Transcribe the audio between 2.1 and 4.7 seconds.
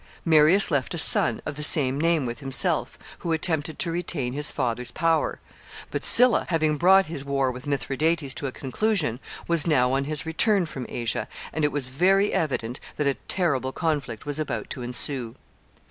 with himself, who attempted to retain his